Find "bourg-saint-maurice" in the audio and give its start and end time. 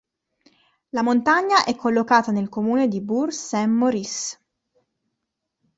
3.01-4.39